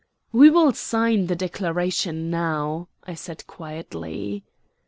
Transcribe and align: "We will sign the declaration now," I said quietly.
"We 0.31 0.49
will 0.49 0.73
sign 0.73 1.27
the 1.27 1.35
declaration 1.35 2.31
now," 2.31 2.87
I 3.03 3.13
said 3.13 3.45
quietly. 3.45 4.43